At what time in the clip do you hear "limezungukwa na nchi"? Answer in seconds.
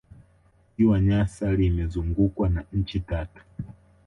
1.51-2.99